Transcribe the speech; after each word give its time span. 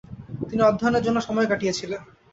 তিনি 0.49 0.61
অধ্যয়নের 0.63 1.03
জন্য 1.03 1.17
সময় 1.21 1.47
কাটিয়েছিলেন। 1.49 2.01